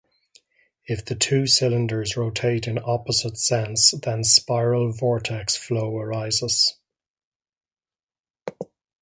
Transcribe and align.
If 0.87 1.05
the 1.05 1.13
two 1.13 1.45
cylinders 1.45 2.17
rotate 2.17 2.67
in 2.67 2.79
opposite 2.83 3.37
sense 3.37 3.91
then 3.91 4.23
spiral 4.23 4.91
vortex 4.93 5.55
flow 5.55 5.95
arises. 5.99 6.73